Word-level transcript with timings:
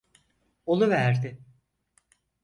Oluverdi. 0.65 1.37